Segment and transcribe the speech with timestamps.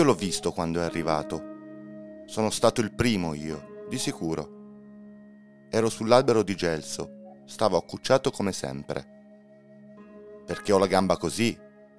[0.00, 1.42] Io l'ho visto quando è arrivato.
[2.24, 4.48] Sono stato il primo io, di sicuro.
[5.68, 9.04] Ero sull'albero di gelso, stavo accucciato come sempre.
[10.46, 11.54] Perché ho la gamba così,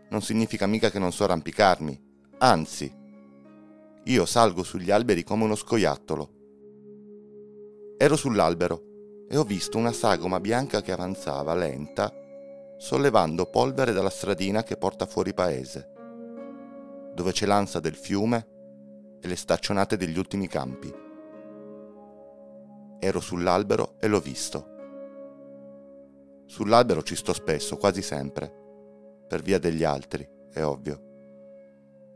[0.09, 2.01] non significa mica che non so arrampicarmi,
[2.39, 2.91] anzi,
[4.05, 6.31] io salgo sugli alberi come uno scoiattolo.
[7.99, 8.81] Ero sull'albero
[9.29, 12.11] e ho visto una sagoma bianca che avanzava lenta,
[12.79, 15.90] sollevando polvere dalla stradina che porta fuori paese,
[17.13, 18.47] dove c'è l'ansa del fiume
[19.21, 20.93] e le staccionate degli ultimi campi.
[22.99, 24.69] Ero sull'albero e l'ho visto.
[26.45, 28.51] Sull'albero ci sto spesso, quasi sempre,
[29.27, 31.09] per via degli altri, è ovvio.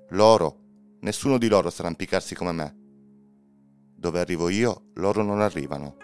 [0.10, 2.76] Loro, nessuno di loro sa arrampicarsi come me.
[3.96, 5.98] Dove arrivo io, loro non arrivano.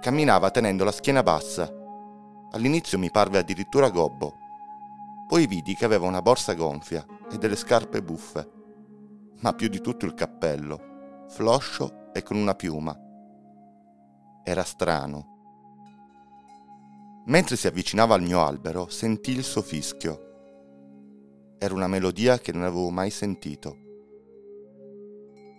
[0.00, 1.70] Camminava tenendo la schiena bassa.
[2.52, 4.44] All'inizio mi parve addirittura gobbo.
[5.26, 8.50] Poi vidi che aveva una borsa gonfia e delle scarpe buffe,
[9.40, 12.96] ma più di tutto il cappello, floscio e con una piuma.
[14.44, 15.34] Era strano.
[17.26, 21.54] Mentre si avvicinava al mio albero, sentì il suo fischio.
[21.58, 23.76] Era una melodia che non avevo mai sentito.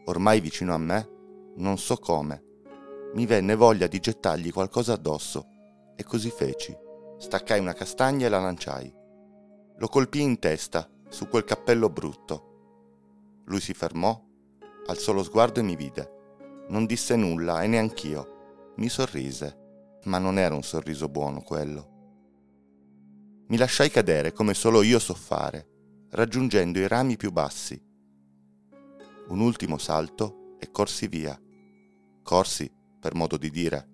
[0.06, 1.10] Ormai vicino a me,
[1.58, 2.44] non so come,
[3.14, 5.46] mi venne voglia di gettargli qualcosa addosso
[5.98, 6.74] e così feci.
[7.18, 8.97] Staccai una castagna e la lanciai.
[9.78, 13.42] Lo colpii in testa, su quel cappello brutto.
[13.46, 14.20] Lui si fermò,
[14.88, 16.66] alzò lo sguardo e mi vide.
[16.70, 18.74] Non disse nulla e neanch'io.
[18.78, 21.96] Mi sorrise, ma non era un sorriso buono quello.
[23.48, 25.76] Mi lasciai cadere come solo io so fare
[26.10, 27.80] raggiungendo i rami più bassi.
[29.28, 31.40] Un ultimo salto e corsi via.
[32.24, 33.88] Corsi, per modo di dire,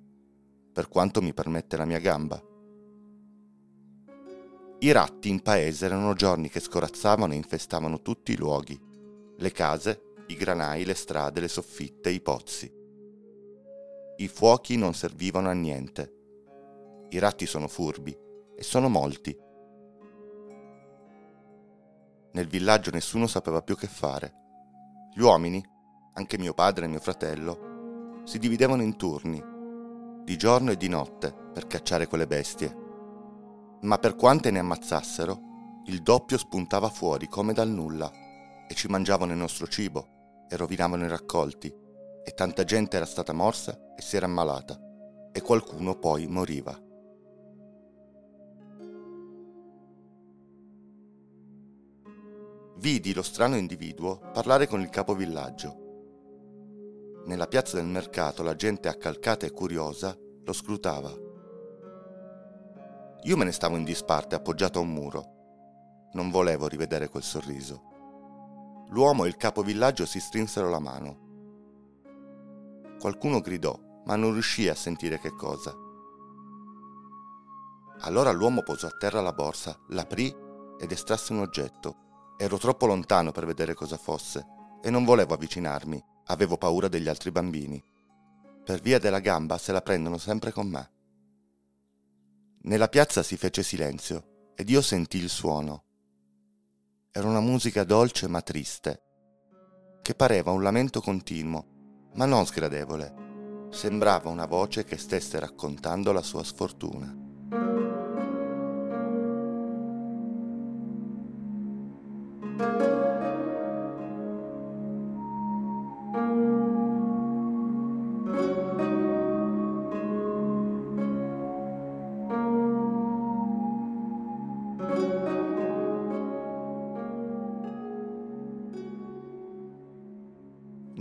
[0.71, 2.41] per quanto mi permette la mia gamba.
[4.83, 8.79] I ratti in paese erano giorni che scorazzavano e infestavano tutti i luoghi,
[9.37, 12.71] le case, i granai, le strade, le soffitte, i pozzi.
[14.17, 16.13] I fuochi non servivano a niente.
[17.09, 18.15] I ratti sono furbi
[18.55, 19.35] e sono molti
[22.33, 24.33] nel villaggio nessuno sapeva più che fare.
[25.13, 25.63] Gli uomini,
[26.13, 29.41] anche mio padre e mio fratello, si dividevano in turni,
[30.23, 32.82] di giorno e di notte, per cacciare quelle bestie.
[33.83, 35.39] Ma per quante ne ammazzassero,
[35.85, 38.11] il doppio spuntava fuori come dal nulla
[38.67, 41.73] e ci mangiavano il nostro cibo e rovinavano i raccolti
[42.25, 44.79] e tanta gente era stata morsa e si era ammalata
[45.31, 46.91] e qualcuno poi moriva.
[52.83, 55.77] vidi lo strano individuo parlare con il capovillaggio.
[57.27, 60.13] Nella piazza del mercato la gente accalcata e curiosa
[60.43, 61.22] lo scrutava.
[63.23, 66.09] Io me ne stavo in disparte appoggiato a un muro.
[66.13, 67.91] Non volevo rivedere quel sorriso.
[68.89, 71.17] L'uomo e il capovillaggio si strinsero la mano.
[72.99, 75.73] Qualcuno gridò, ma non riuscì a sentire che cosa.
[78.01, 80.33] Allora l'uomo posò a terra la borsa, l'aprì
[80.79, 82.03] ed estrasse un oggetto
[82.43, 84.45] Ero troppo lontano per vedere cosa fosse
[84.81, 87.81] e non volevo avvicinarmi, avevo paura degli altri bambini.
[88.65, 90.91] Per via della gamba se la prendono sempre con me.
[92.65, 95.83] Nella piazza si fece silenzio ed io sentii il suono.
[97.11, 99.01] Era una musica dolce ma triste,
[100.01, 103.67] che pareva un lamento continuo, ma non sgradevole.
[103.69, 107.22] Sembrava una voce che stesse raccontando la sua sfortuna.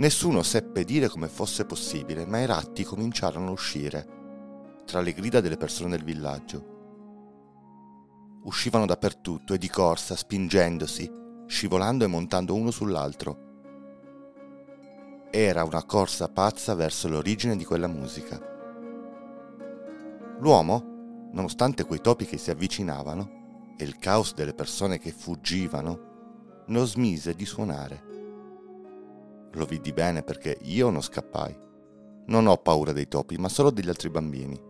[0.02, 5.40] Nessuno seppe dire come fosse possibile, ma i ratti cominciarono a uscire, tra le grida
[5.40, 8.40] delle persone del villaggio.
[8.42, 11.08] Uscivano dappertutto e di corsa, spingendosi,
[11.46, 13.38] scivolando e montando uno sull'altro.
[15.30, 18.40] Era una corsa pazza verso l'origine di quella musica.
[20.40, 26.88] L'uomo, nonostante quei topi che si avvicinavano e il caos delle persone che fuggivano, non
[26.88, 28.10] smise di suonare.
[29.54, 31.58] Lo vidi bene perché io non scappai.
[32.26, 34.60] Non ho paura dei topi, ma solo degli altri bambini.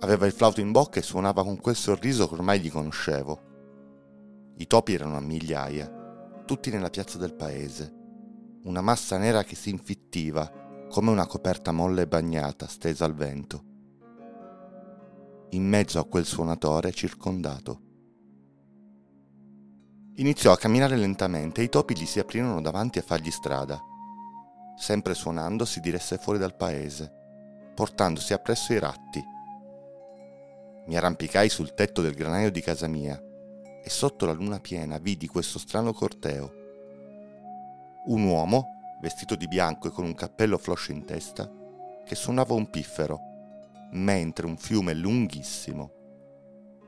[0.00, 3.46] Aveva il flauto in bocca e suonava con quel sorriso che ormai gli conoscevo.
[4.56, 7.94] I topi erano a migliaia, tutti nella piazza del paese.
[8.64, 13.64] Una massa nera che si infittiva, come una coperta molle bagnata stesa al vento.
[15.50, 17.87] In mezzo a quel suonatore circondato.
[20.18, 23.80] Iniziò a camminare lentamente e i topi gli si aprirono davanti a fargli strada.
[24.76, 27.12] Sempre suonando si diresse fuori dal paese,
[27.72, 29.24] portandosi appresso i ratti.
[30.86, 33.16] Mi arrampicai sul tetto del granaio di casa mia
[33.80, 36.52] e sotto la luna piena vidi questo strano corteo.
[38.06, 41.48] Un uomo, vestito di bianco e con un cappello floscio in testa,
[42.04, 43.20] che suonava un piffero,
[43.92, 45.92] mentre un fiume lunghissimo,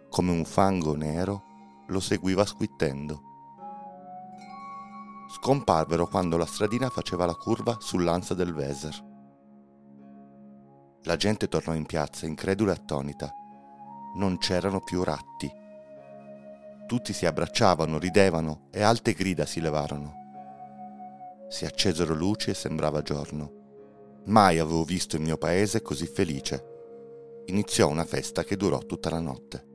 [0.08, 1.44] come un fango nero,
[1.90, 3.22] lo seguiva squittendo.
[5.28, 9.08] Scomparvero quando la stradina faceva la curva sull'ansa del Weser.
[11.04, 13.32] La gente tornò in piazza incredula e attonita.
[14.16, 15.50] Non c'erano più ratti.
[16.86, 20.14] Tutti si abbracciavano, ridevano e alte grida si levarono.
[21.48, 23.58] Si accesero luci e sembrava giorno.
[24.26, 27.42] Mai avevo visto il mio paese così felice.
[27.46, 29.69] Iniziò una festa che durò tutta la notte.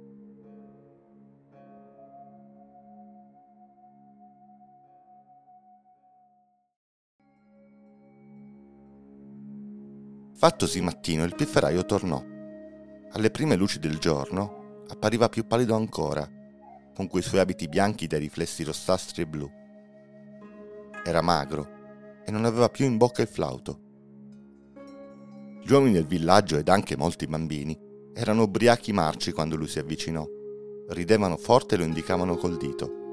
[10.37, 12.21] Fattosi mattino, il pifferaio tornò.
[13.11, 16.29] Alle prime luci del giorno appariva più pallido ancora,
[16.93, 19.49] con quei suoi abiti bianchi dai riflessi rossastri e blu.
[21.05, 21.69] Era magro
[22.25, 23.79] e non aveva più in bocca il flauto.
[25.63, 27.79] Gli uomini del villaggio ed anche molti bambini
[28.13, 30.27] erano ubriachi marci quando lui si avvicinò.
[30.89, 33.04] Ridevano forte e lo indicavano col dito.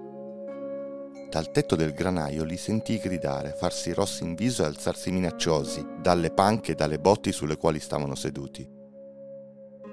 [1.32, 6.30] Dal tetto del granaio li sentii gridare, farsi rossi in viso e alzarsi minacciosi dalle
[6.30, 8.68] panche e dalle botti sulle quali stavano seduti.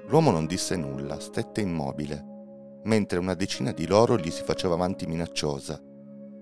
[0.08, 2.22] L'uomo non disse nulla, stette immobile,
[2.84, 5.80] mentre una decina di loro gli si faceva avanti minacciosa,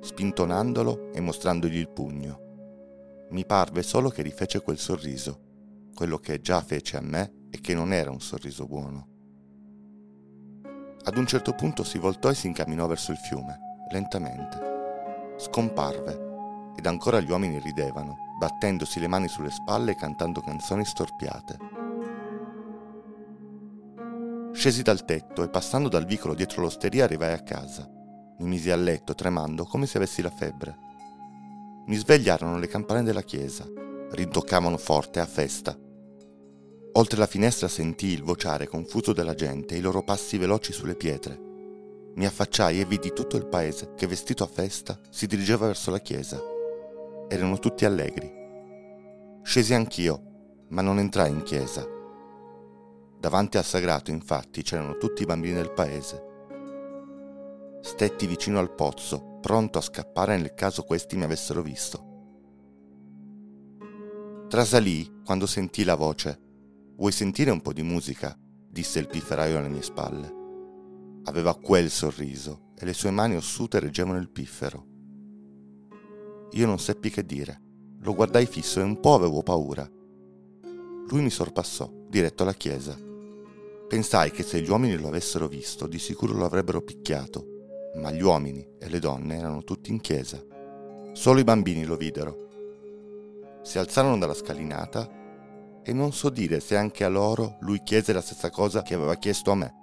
[0.01, 3.27] spintonandolo e mostrandogli il pugno.
[3.31, 7.73] Mi parve solo che rifece quel sorriso, quello che già fece a me e che
[7.73, 9.07] non era un sorriso buono.
[11.05, 13.61] Ad un certo punto si voltò e si incamminò verso il fiume,
[13.93, 14.68] lentamente
[15.39, 16.27] scomparve
[16.77, 21.57] ed ancora gli uomini ridevano, battendosi le mani sulle spalle e cantando canzoni storpiate.
[24.53, 27.89] Scesi dal tetto e passando dal vicolo dietro l'osteria arrivai a casa.
[28.39, 30.77] Mi misi a letto tremando come se avessi la febbre.
[31.87, 33.65] Mi svegliarono le campane della chiesa.
[34.11, 35.77] Rintoccavano forte a festa.
[36.93, 40.97] Oltre la finestra sentii il vociare confuso della gente e i loro passi veloci sulle
[40.97, 41.48] pietre.
[42.19, 46.01] Mi affacciai e vidi tutto il paese che, vestito a festa, si dirigeva verso la
[46.01, 46.43] chiesa.
[47.29, 48.29] Erano tutti allegri.
[49.43, 51.87] Scesi anch'io, ma non entrai in chiesa.
[53.21, 56.25] Davanti al sagrato, infatti, c'erano tutti i bambini del paese.
[57.83, 62.07] Stetti vicino al pozzo, pronto a scappare nel caso questi mi avessero visto.
[64.49, 66.37] Trasalì quando sentii la voce.
[66.97, 68.37] Vuoi sentire un po' di musica?
[68.69, 70.38] disse il pifferaio alle mie spalle.
[71.25, 74.87] Aveva quel sorriso e le sue mani ossute reggevano il piffero.
[76.53, 77.63] Io non seppi che dire.
[78.01, 79.89] Lo guardai fisso e un po' avevo paura.
[81.09, 82.97] Lui mi sorpassò, diretto alla chiesa.
[83.89, 87.45] Pensai che se gli uomini lo avessero visto, di sicuro lo avrebbero picchiato,
[87.97, 90.43] ma gli uomini e le donne erano tutti in chiesa.
[91.13, 92.47] Solo i bambini lo videro.
[93.63, 98.21] Si alzarono dalla scalinata e non so dire se anche a loro lui chiese la
[98.21, 99.75] stessa cosa che aveva chiesto a me.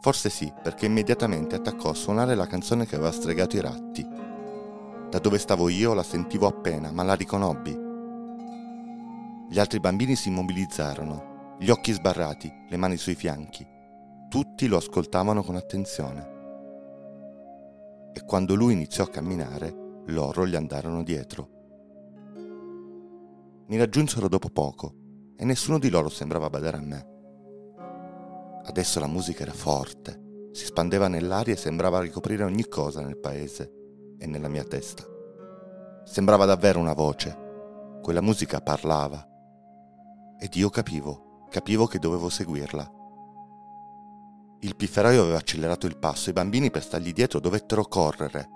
[0.00, 4.02] Forse sì, perché immediatamente attaccò a suonare la canzone che aveva stregato i ratti.
[5.10, 7.88] Da dove stavo io la sentivo appena, ma la riconobbi.
[9.50, 13.66] Gli altri bambini si immobilizzarono, gli occhi sbarrati, le mani sui fianchi.
[14.30, 16.38] Tutti lo ascoltavano con attenzione.
[18.14, 21.48] E quando lui iniziò a camminare, loro gli andarono dietro.
[23.66, 24.94] Mi raggiunsero dopo poco
[25.36, 27.19] e nessuno di loro sembrava badare a me.
[28.62, 33.72] Adesso la musica era forte, si spandeva nell'aria e sembrava ricoprire ogni cosa nel paese
[34.18, 35.04] e nella mia testa.
[36.04, 37.98] Sembrava davvero una voce.
[38.02, 39.26] Quella musica parlava.
[40.38, 42.98] Ed io capivo, capivo che dovevo seguirla.
[44.60, 48.48] Il pifferaio aveva accelerato il passo e i bambini per stargli dietro dovettero correre.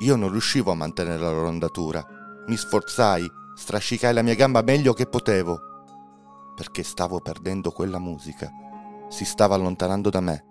[0.00, 2.04] Io non riuscivo a mantenere la loro andatura.
[2.46, 5.58] Mi sforzai, strascicai la mia gamba meglio che potevo,
[6.54, 8.48] perché stavo perdendo quella musica
[9.08, 10.44] si stava allontanando da me,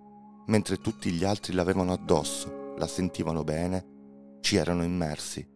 [0.48, 5.48] mentre tutti gli altri l'avevano addosso, la sentivano bene, ci erano immersi.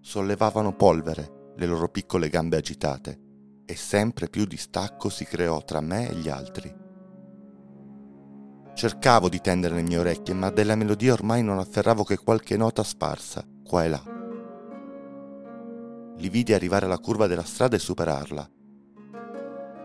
[0.00, 3.20] Sollevavano polvere le loro piccole gambe agitate
[3.64, 6.86] e sempre più distacco si creò tra me e gli altri.
[8.74, 12.84] Cercavo di tendere le mie orecchie, ma della melodia ormai non afferravo che qualche nota
[12.84, 14.02] sparsa, qua e là.
[16.16, 18.48] Li vidi arrivare alla curva della strada e superarla.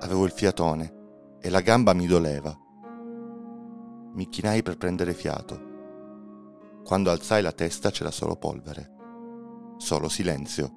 [0.01, 1.01] Avevo il fiatone
[1.45, 2.57] e la gamba mi doleva.
[4.13, 5.71] Mi chinai per prendere fiato.
[6.85, 10.71] Quando alzai la testa c'era solo polvere, solo silenzio.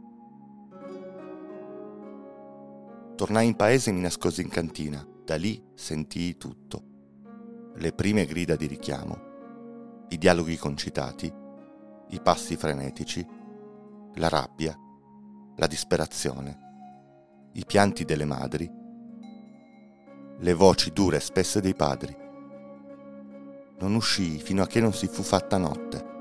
[3.15, 5.07] Tornai in paese e mi nascosi in cantina.
[5.25, 6.83] Da lì sentii tutto.
[7.77, 9.19] Le prime grida di richiamo,
[10.09, 11.33] i dialoghi concitati,
[12.09, 13.25] i passi frenetici,
[14.15, 14.77] la rabbia,
[15.55, 18.76] la disperazione, i pianti delle madri,
[20.39, 22.25] le voci dure e spesse dei padri
[23.79, 26.15] non uscii fino a che non si fu fatta notte.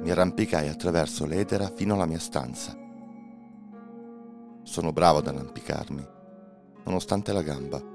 [0.00, 2.76] Mi arrampicai attraverso l'edera fino alla mia stanza.
[4.62, 6.06] Sono bravo ad arrampicarmi,
[6.84, 7.89] nonostante la gamba.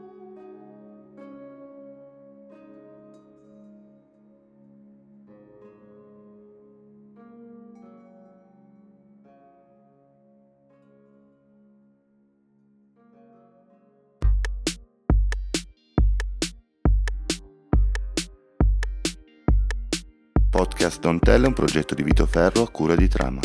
[20.55, 23.41] Podcast Don't Tell è un progetto di Vito Ferro a cura di Trama.